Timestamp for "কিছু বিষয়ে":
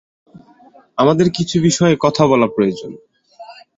1.37-1.95